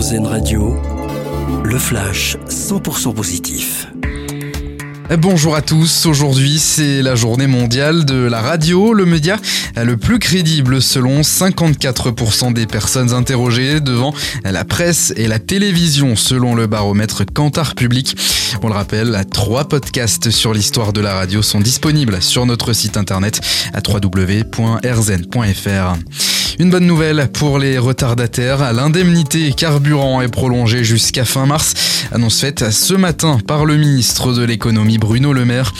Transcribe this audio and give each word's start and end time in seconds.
RZN 0.00 0.26
Radio, 0.26 0.80
le 1.62 1.78
flash 1.78 2.38
100% 2.48 3.12
positif. 3.12 3.86
Bonjour 5.18 5.54
à 5.54 5.60
tous, 5.60 6.06
aujourd'hui 6.06 6.58
c'est 6.58 7.02
la 7.02 7.14
journée 7.14 7.46
mondiale 7.46 8.06
de 8.06 8.14
la 8.14 8.40
radio, 8.40 8.94
le 8.94 9.04
média 9.04 9.36
le 9.76 9.98
plus 9.98 10.18
crédible 10.18 10.80
selon 10.80 11.20
54% 11.20 12.54
des 12.54 12.66
personnes 12.66 13.12
interrogées 13.12 13.80
devant 13.80 14.14
la 14.42 14.64
presse 14.64 15.12
et 15.16 15.28
la 15.28 15.38
télévision 15.38 16.16
selon 16.16 16.54
le 16.54 16.66
baromètre 16.66 17.26
Cantar 17.26 17.74
Public. 17.74 18.16
On 18.62 18.68
le 18.68 18.74
rappelle, 18.74 19.22
trois 19.30 19.68
podcasts 19.68 20.30
sur 20.30 20.54
l'histoire 20.54 20.94
de 20.94 21.02
la 21.02 21.12
radio 21.12 21.42
sont 21.42 21.60
disponibles 21.60 22.22
sur 22.22 22.46
notre 22.46 22.72
site 22.72 22.96
internet 22.96 23.42
à 23.74 23.80
www.rzn.fr. 23.86 24.80
Une 26.58 26.70
bonne 26.70 26.86
nouvelle 26.86 27.28
pour 27.32 27.58
les 27.58 27.78
retardataires, 27.78 28.72
l'indemnité 28.72 29.52
carburant 29.52 30.20
est 30.20 30.28
prolongée 30.28 30.84
jusqu'à 30.84 31.24
fin 31.24 31.46
mars. 31.46 31.74
Annonce 32.12 32.40
faite 32.40 32.70
ce 32.70 32.94
matin 32.94 33.38
par 33.46 33.64
le 33.64 33.76
ministre 33.76 34.32
de 34.32 34.42
l'économie 34.42 34.98
Bruno 34.98 35.32
Le 35.32 35.44
Maire. 35.44 35.72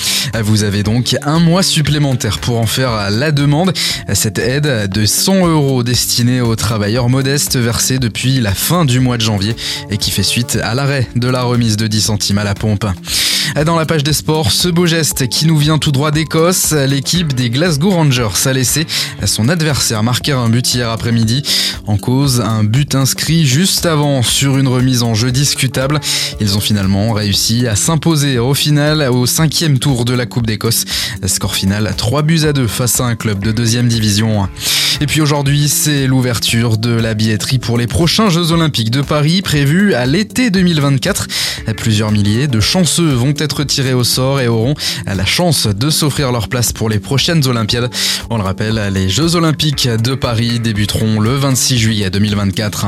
Vous 0.42 0.62
avez 0.62 0.82
donc 0.82 1.16
un 1.22 1.40
mois 1.40 1.62
supplémentaire 1.62 2.38
pour 2.38 2.58
en 2.58 2.66
faire 2.66 3.10
la 3.10 3.32
demande. 3.32 3.72
Cette 4.12 4.38
aide 4.38 4.88
de 4.88 5.06
100 5.06 5.48
euros 5.48 5.82
destinée 5.82 6.40
aux 6.40 6.56
travailleurs 6.56 7.08
modestes 7.08 7.56
versée 7.56 7.98
depuis 7.98 8.40
la 8.40 8.54
fin 8.54 8.84
du 8.84 9.00
mois 9.00 9.16
de 9.16 9.22
janvier 9.22 9.56
et 9.90 9.98
qui 9.98 10.10
fait 10.10 10.22
suite 10.22 10.58
à 10.62 10.74
l'arrêt 10.74 11.08
de 11.16 11.28
la 11.28 11.42
remise 11.42 11.76
de 11.76 11.86
10 11.86 12.00
centimes 12.00 12.38
à 12.38 12.44
la 12.44 12.54
pompe. 12.54 12.86
Dans 13.56 13.76
la 13.76 13.84
page 13.84 14.04
des 14.04 14.12
sports, 14.12 14.52
ce 14.52 14.68
beau 14.68 14.86
geste 14.86 15.28
qui 15.28 15.46
nous 15.46 15.56
vient 15.56 15.78
tout 15.78 15.90
droit 15.90 16.12
d'Écosse, 16.12 16.70
l'équipe 16.72 17.34
des 17.34 17.50
Glasgow 17.50 17.90
Rangers 17.90 18.28
a 18.46 18.52
laissé 18.52 18.86
son 19.26 19.48
adversaire 19.48 20.02
marquer 20.04 20.32
un 20.32 20.48
but 20.48 20.72
hier 20.72 20.88
après-midi. 20.88 21.42
En 21.86 21.96
cause, 21.96 22.40
un 22.40 22.62
but 22.62 22.94
inscrit 22.94 23.44
juste 23.44 23.86
avant 23.86 24.22
sur 24.22 24.56
une 24.56 24.68
remise 24.68 25.02
en 25.02 25.14
jeu 25.14 25.32
discutable. 25.32 26.00
Ils 26.40 26.56
ont 26.56 26.60
finalement 26.60 27.12
réussi 27.12 27.66
à 27.66 27.74
s'imposer 27.74 28.38
au 28.38 28.54
final 28.54 29.02
au 29.10 29.26
cinquième 29.26 29.78
tour 29.78 30.04
de 30.04 30.14
la 30.14 30.26
Coupe 30.26 30.46
d'Écosse. 30.46 30.84
Score 31.26 31.54
final 31.54 31.92
3 31.96 32.22
buts 32.22 32.44
à 32.44 32.52
2 32.52 32.68
face 32.68 33.00
à 33.00 33.04
un 33.04 33.16
club 33.16 33.42
de 33.42 33.50
deuxième 33.50 33.88
division. 33.88 34.48
Et 35.02 35.06
puis 35.06 35.22
aujourd'hui, 35.22 35.68
c'est 35.68 36.06
l'ouverture 36.06 36.76
de 36.76 36.90
la 36.90 37.14
billetterie 37.14 37.58
pour 37.58 37.78
les 37.78 37.86
prochains 37.86 38.28
Jeux 38.28 38.52
Olympiques 38.52 38.90
de 38.90 39.00
Paris 39.00 39.40
prévus 39.40 39.94
à 39.94 40.04
l'été 40.04 40.50
2024. 40.50 41.26
Plusieurs 41.78 42.12
milliers 42.12 42.48
de 42.48 42.60
chanceux 42.60 43.12
vont 43.12 43.32
être 43.38 43.64
tirés 43.64 43.94
au 43.94 44.04
sort 44.04 44.40
et 44.40 44.48
auront 44.48 44.74
la 45.06 45.24
chance 45.24 45.66
de 45.66 45.88
s'offrir 45.88 46.32
leur 46.32 46.48
place 46.48 46.74
pour 46.74 46.90
les 46.90 46.98
prochaines 46.98 47.46
Olympiades. 47.46 47.90
On 48.28 48.36
le 48.36 48.42
rappelle, 48.42 48.92
les 48.92 49.08
Jeux 49.08 49.36
Olympiques 49.36 49.88
de 49.88 50.14
Paris 50.14 50.60
débuteront 50.60 51.18
le 51.18 51.34
26 51.34 51.78
juillet 51.78 52.10
2024. 52.10 52.86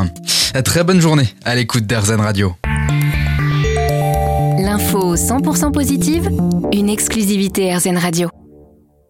Très 0.65 0.85
bonne 0.85 1.01
journée 1.01 1.29
à 1.47 1.55
l'écoute 1.55 1.87
d'Airzen 1.87 2.21
Radio. 2.21 2.55
L'info 4.59 5.17
100% 5.17 5.73
positive, 5.73 6.29
une 6.73 6.91
exclusivité 6.91 7.75
RZN 7.75 7.97
Radio. 7.97 8.29